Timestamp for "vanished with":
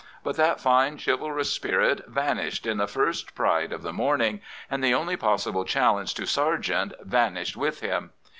7.05-7.81